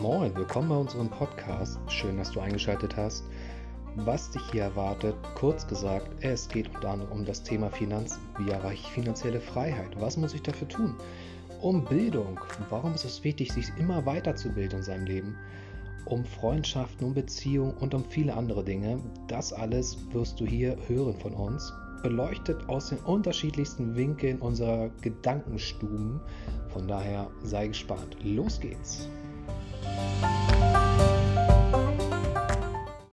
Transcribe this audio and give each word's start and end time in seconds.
Moin, 0.00 0.34
willkommen 0.34 0.70
bei 0.70 0.76
unserem 0.76 1.10
Podcast. 1.10 1.78
Schön, 1.88 2.16
dass 2.16 2.30
du 2.30 2.40
eingeschaltet 2.40 2.96
hast. 2.96 3.22
Was 3.96 4.30
dich 4.30 4.40
hier 4.50 4.62
erwartet, 4.62 5.14
kurz 5.34 5.66
gesagt, 5.66 6.08
es 6.22 6.48
geht 6.48 6.74
unter 6.74 6.88
anderem 6.88 7.12
um 7.12 7.24
das 7.26 7.42
Thema 7.42 7.68
Finanzen. 7.68 8.18
Wie 8.38 8.48
erreiche 8.48 8.82
ich 8.82 8.92
finanzielle 8.92 9.42
Freiheit? 9.42 10.00
Was 10.00 10.16
muss 10.16 10.32
ich 10.32 10.40
dafür 10.40 10.68
tun? 10.68 10.94
Um 11.60 11.84
Bildung. 11.84 12.40
Warum 12.70 12.94
ist 12.94 13.04
es 13.04 13.22
wichtig, 13.24 13.52
sich 13.52 13.66
immer 13.76 14.06
weiterzubilden 14.06 14.78
in 14.78 14.84
seinem 14.84 15.04
Leben? 15.04 15.36
Um 16.06 16.24
Freundschaften, 16.24 17.08
um 17.08 17.12
Beziehungen 17.12 17.74
und 17.74 17.92
um 17.92 18.02
viele 18.02 18.34
andere 18.34 18.64
Dinge. 18.64 19.00
Das 19.28 19.52
alles 19.52 19.98
wirst 20.12 20.40
du 20.40 20.46
hier 20.46 20.78
hören 20.88 21.14
von 21.14 21.34
uns 21.34 21.74
beleuchtet 22.02 22.66
aus 22.70 22.88
den 22.88 22.98
unterschiedlichsten 23.00 23.94
Winkeln 23.94 24.38
unserer 24.38 24.88
Gedankenstuben. 25.02 26.20
Von 26.70 26.88
daher 26.88 27.30
sei 27.42 27.68
gespannt. 27.68 28.16
Los 28.22 28.58
geht's! 28.58 29.06